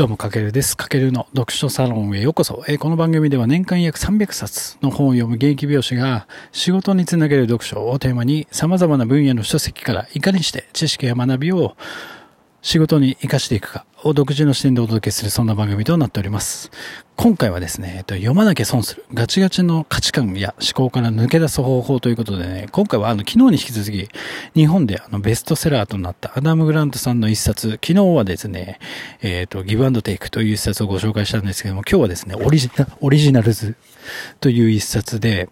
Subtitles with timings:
[0.00, 0.78] どうも、かけるです。
[0.78, 2.64] かけるの読書サロンへようこそ。
[2.66, 11.76] えー、この番組では年間約300冊の本を読む現役美容師が仕事につなげる読書をテーマに様々な分野の書籍からいかにして知識や学びを
[12.62, 16.70] 仕事に活かしていくかを独自の視点でお届けするそんな番組となっております。
[17.16, 24.08] 今回はですね、えっと、読まなきゃ損するガチガチの価値観や思考から抜け出す方法ということでね、今回はあの昨日に引き続き
[24.54, 28.78] 日本であのベストセラーとなったアダム・グラントさんの一冊、昨日はですね、
[29.22, 33.76] えっ、と、ギブアンドテイクという一冊をご紹介したんですけども、今日はですね、オリジナオリジナルズ
[34.40, 35.48] という一冊で、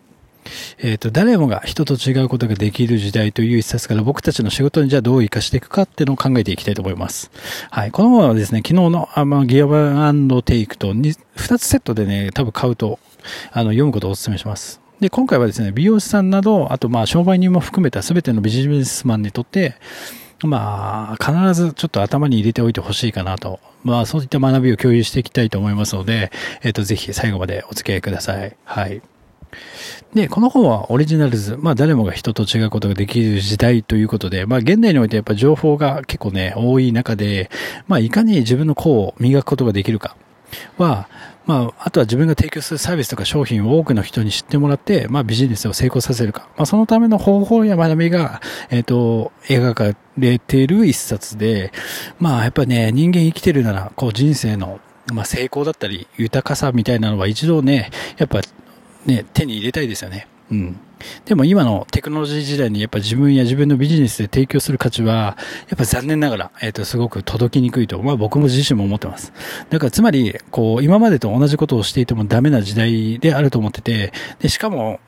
[0.79, 7.31] えっ、ー、と、誰もが人と違うことができる時代という一冊から僕たちの仕事にじゃあどう活かしていくかっていうのを考えていきたいと思います。
[7.71, 7.91] はい。
[7.91, 12.99] この本はですね、昨日のあ、まあ、ギアバンテイクと 2, つセットでね、多分買うと、
[13.53, 14.81] あの、読むことをお勧めします。
[15.01, 19.77] で、今回はですね、美容師さんなど、あとまあ、商売人も含めた全てのビジネスマンにとって、
[20.45, 23.61] まあ、必ずちょっと頭に入れておいてほしいかなと。
[23.85, 26.31] まあ、そういった学びを共有していきたいと思いますので、
[26.63, 28.57] えっ、ー、と、ぜひ最後までお付き合いください。
[28.65, 29.03] はい。
[30.15, 37.51] で、この本はオリジナルズ、まあ誰もが人と違うことができる時代ということで、まあ現代においてやっぱ情報が結構ね、多い中で、
[37.87, 40.17] まあいかに自分の個を磨くことができるか
[40.79, 41.09] は、
[41.47, 46.49] まあ、あとは自分が提供するサービスとか商品を多くの人に知ってもらって、まあビジネスを成功させるか。
[46.57, 48.41] まあそのための方法や学びが、
[48.71, 51.73] えっ、ー、と、描かれている一冊で、
[52.19, 54.81] まあやっぱね、人間生きてるなら、こう人生の
[55.13, 58.41] まあ、成功だったり、豊かさみたいなのは一度ね、やっぱ
[59.07, 60.29] ね、手に入れたいですよね。
[60.51, 60.81] うん。
[61.27, 65.37] でも今のテクノロジー時代にやっぱ自分や自分のビジネスで提供する価値は、
[65.69, 69.33] やっぱ残念ながら、えっ、ー、と、すごく届きにくいと、まあ僕も自身も思ってます。
[69.71, 75.01] だからつまり、こう、今までと同じことをしていてもダメな時代であると思ってて、で、しかも、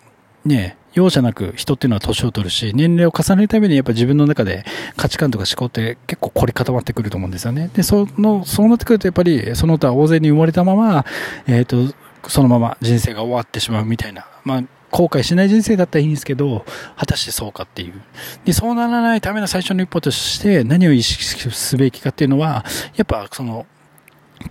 [0.44, 4.64] ね、容赦なく人っていうのは年を取るし、年齢を重ねるためにやっぱ自分の中で
[4.96, 7.70] 価値観とか思考って結構凝り固まってくると思うんですよね。
[7.74, 11.04] で、その、そうなってくるとやっぱりその他大勢に生まれたまま、
[11.46, 11.94] えっ、ー、と、
[12.28, 14.26] そのまま人生が終わってしまうみたいな。
[14.44, 16.64] まあ、後悔しない人生だったらいいんですけど、
[16.96, 18.00] 果たしてそうかっていう。
[18.44, 22.64] で、そうならないための最初の一歩として何を意識すべきかっていうのは、
[22.96, 23.66] やっぱその、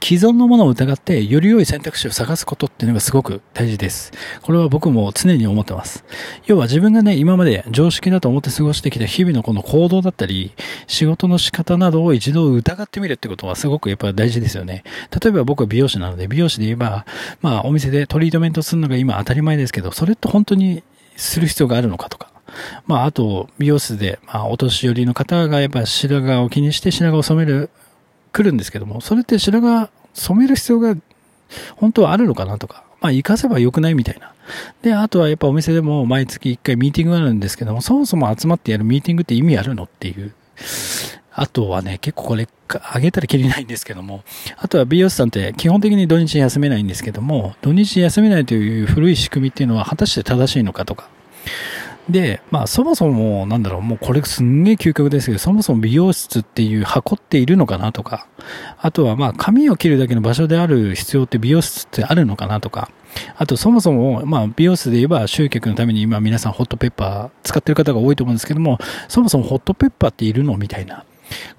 [0.02, 4.12] 既存のものを疑ってより良い選択肢を探すことっていうのがすごく大事です。
[4.44, 6.06] これは僕も常に思ってます。
[6.46, 10.54] 要は自分がね、今まで常識だと思って過ごしてきた日々のこの行動だったり、
[10.88, 14.84] 仕事の仕方などを一度疑ってみるってことはすごくやっぱ大事ですよね。
[15.22, 17.06] 例えば僕は美容師なので、美容師で言えば、
[17.42, 20.84] まあお店でトリートメントするのが今当たり前ですけど、それって本当に
[21.18, 22.32] する必要があるのかとか。
[22.86, 27.70] まああと、美容室で、まあお年寄りの方がやっぱ白髪を気にして白髪を染める
[28.32, 30.96] 来るんですけども、それって白髪染める必要が
[31.76, 34.34] 本当はあるのかなとか、まあ、活かせばよくないみたいな。
[34.82, 40.34] で、あとはやっぱお店でも毎月1回ミーティングがあるんですけども、そもそも集まってやるミーティングって意味あるのっていう。
[41.32, 42.48] あとはね、結構これ、
[42.92, 44.24] あげたらきりないんですけども、
[44.58, 51.08] あとは美容師さんって基本的に土日休めないんですけども、土日休めないという古い仕組みっていうのは果たして正しいのかとか、
[52.10, 58.28] で、まあそもそも、なんだろう、もうこれすんげえ究極ですけど、そもそも美容室っていう箱っているのかなとか、
[58.80, 62.90] あとはまあ髪を切るだけの場所である必要って美容室ってあるのかなとか、
[63.38, 71.06] あとそもそも、まあ美容室で言えば集客のために今皆さんホットペッパー使ってる方が多いと思うんですけども、そもそもホットペッパーっているのみたいな。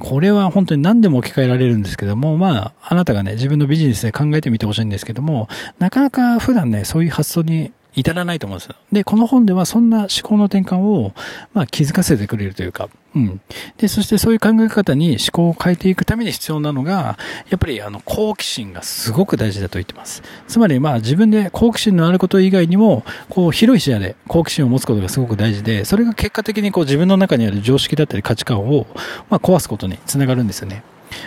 [0.00, 8.74] これは本当に何でも置き換えられるんですけども、まあ、あなたがね、自分のビジネスで考えてみてほしいんですけども、なかなか普段ね、そういう発想に至らないと思うんですよ。
[8.92, 11.12] で、この本ではそんな思考の転換を、
[11.52, 13.40] まあ、気づかせてくれるというか、うん。
[13.78, 17.18] で、そしてそういう考え方に思考を変えていくために必要なのが、
[17.48, 20.22] やっぱりあの、好奇心がすごく大事だと言ってます。
[20.46, 28.86] つまり、まあ、自分で好奇心のあること以外にも、こう、広い視野で好奇心を持つことがすごく大事で、それが結果的にこう、自分の中にある常識だったり価値観を、
[29.28, 30.84] まあ、壊すことにつながるんですよね。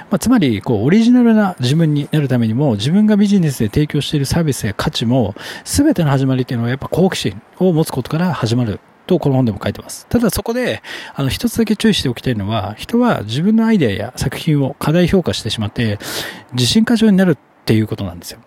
[0.10, 10.06] まあ、つまり、こう、オリジナルな自分になるためにも、自分がビジネスで提供しているサービスや価値も、すべての始まりっていうのはやっぱ好奇心を持つことから始まるとこの本でも書いてます。
[10.08, 10.82] ただそこで、
[11.16, 16.00] あの、一つだけ注意しておきたいのは、人は自分のアイデアや作品を過大評価してしまって、
[16.54, 18.40] 自信過剰になるっていうことなんですよ。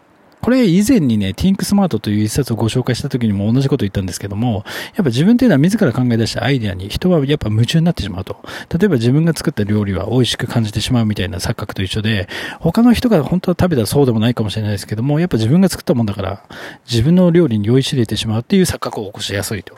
[0.47, 8.37] これ以前にね、Think Smart という一冊をご紹介した時にも同じこと言ったんですけども、やっぱ自分っていうのは自ら考え出したアイデアに人はやっぱ夢中になってしまうと。
[8.79, 12.29] 例えば自分が作った料理は美味しく感じてしまうみたいな錯覚と一緒で、
[12.61, 16.45] 他の人が本当は食べたらそうでもないかもしれないですけども、やっぱ自分が作ったもんだから、
[16.89, 19.77] 自分の料理に酔いしれてしまうっていう錯覚を起こしやすいと。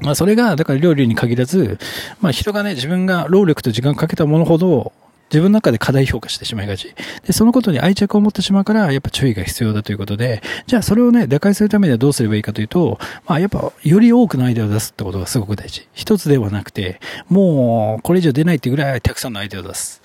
[0.00, 1.78] まあそれが、だから料理に限らず、
[2.22, 4.90] まあ人がね、自分が労力と時間をかけたものほど、
[5.30, 6.94] 自分の中で過大評価してしまいがち。
[7.26, 15.86] で、そのことに愛着を持ってしまうから、やっぱ注意が必要だということで、じゃあそれをね、打開するためにはどうすればいいかというと、まあやっぱ、より多くのアイデアを出すってことがすごく大事。
[15.92, 20.00] 一つではなくて、もう、これ以上出ないってぐらいたくさんのアイデアを出す。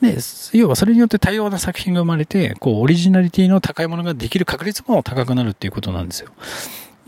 [0.00, 0.18] で、
[0.58, 6.30] 要はそれによって多様な作品が生まれて、こう、オリジナリティの高いものができる確率も高くなるっていうことなんですよ。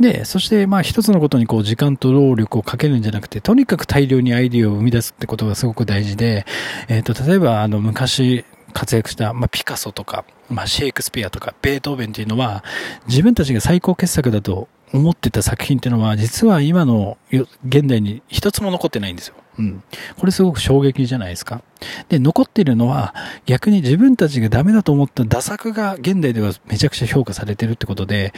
[0.01, 6.47] で、そしてまあ一つのことにこう時間と労力をかけるんじゃなくて、とにかく大量にアイディアを生み出すってことがすごく大事で、
[6.89, 12.65] えっ、ー、と、例えばあの昔活躍した、まあ、ピカソとか、まあ、シェイクスピアとか、ベートーベンっていうのは、
[13.07, 17.19] 自分たちが最高傑作だと思ってた作品っていうのは、実は今の
[17.67, 19.35] 現代に一つも残ってないんですよ。
[19.59, 19.83] うん。
[20.17, 21.63] これすごく衝撃じゃないですか。
[22.09, 23.15] で、残ってるのは、
[23.47, 28.33] 逆に自分たちがダメだと思った打作が現代ではめちゃくちゃ評価されてるってことで、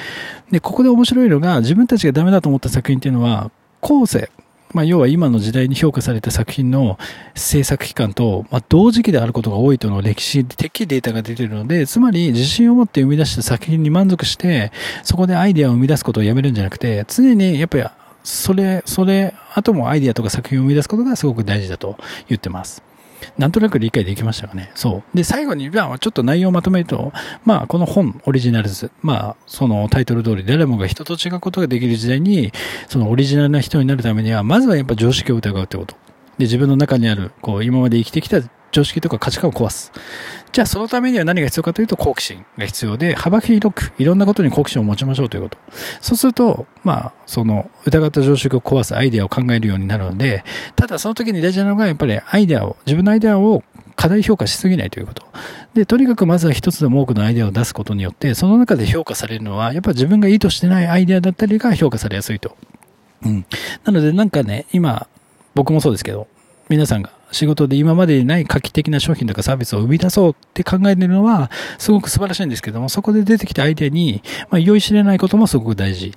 [0.51, 3.51] で、ここで面白いのが、自分たちがダメだと思った作品っていうのは、
[3.81, 4.31] 後世、
[4.73, 6.99] まあ、要は今の時代に評価された作品の
[7.35, 14.71] 制作期間と、まあ、同時期であることが多いとの歴史的データが出ているので、つまり自信を持って生み出した作品に満足して、
[15.03, 17.85] そこでアイデアを生み出すことをやめるんじゃなくて、常にやっぱり、
[18.23, 21.97] それ、それ、あともアイディアとか作品を生み出すことがすごく大事だと
[22.29, 22.83] 言ってます。
[23.37, 24.71] なんとなく理解できましたかね？
[24.75, 25.17] そう。
[25.17, 27.13] で、最後に、まあ、ちょっと内容をまとめると、
[27.45, 32.53] まあ、この本、オリジナルズ、まあ、そのタイトル通り、誰もが人と違うことができる時代に、
[32.89, 35.97] そのオリジナルな人になるためには、まずはやっぱ常識を疑うってこと。
[36.41, 38.41] で、自分の中にある、こう、今まで生きてきた
[38.73, 39.93] 常識とか価値観を壊す。
[40.53, 45.59] じゃあそのためには何が必要かというと好奇心が必要で、幅広くいろんなことに好奇心を持ちましょうということ。
[46.01, 50.45] そうすると、まあ、その疑った常識を壊すアイデアを考えるようになるので、
[50.77, 53.63] ただその時に大事なのがやっぱりアイデアを、自分のアイデアを
[53.97, 55.25] 過大評価しすぎないということ。
[55.75, 62.57] で、とにかくまずは一つでも多くのアイデアを出すことによって、その中で評価されるのは、やっぱ自分が意図してないアイデアだったりが評価されやすいと。
[63.23, 63.47] うん。
[63.85, 65.07] なのでなんかね、今、
[65.55, 66.27] 僕もそうですけど、
[66.69, 76.13] 皆さんが仕事で今までにない画期的な商品とかサービスを生み出そうって考えてるのは、すごく素晴らしいんですけども、そこで出てきたアイデアに、まあ、酔い知れないこともすごく大事。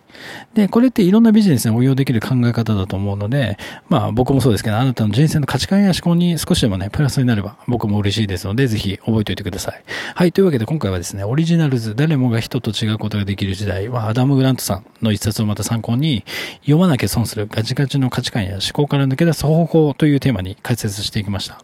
[0.53, 3.57] で、これっていろんなビジネスに応用できる考え方だと思うので、
[3.89, 9.83] まあ僕もそうですけど、あなたの人生の価値観や思考に少しでもね、プラスになれば僕も嬉しいですので、ぜひ覚えておいてください。
[10.15, 16.23] はい、というわけで今回はですね、オリジナルズ、誰もが人と違うことができる時代は、アダム・グラントさんの一冊をまた参考に、
[16.61, 21.61] 読まなきゃ損するガチガチの価値観や思考から抜け出す方法というテーマに解説していきました。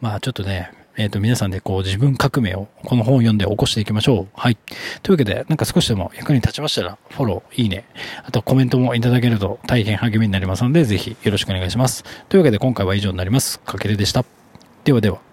[0.00, 4.28] まあちょっとね、えっ、ー、と、皆さんでこう自分革命をこの本を読んで起こしていきましょう。
[4.34, 4.58] はい。
[5.02, 7.86] というわけで、なんか少しでも役に立ちましたら、フォロー、いいね、
[8.24, 12.04] あとコメントもいただけると大変励みになりますので、ぜひよろしくお願いします。
[12.28, 13.58] というわけで今回は以上になります。
[13.60, 14.24] かけるでした。
[14.84, 15.31] ではでは。